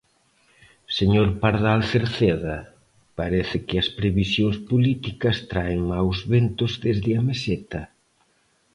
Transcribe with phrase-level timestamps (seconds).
[0.97, 2.57] Señor Pardal Cerceda,
[3.19, 7.81] parece que as previsións políticas traen maos ventos desde a Meseta.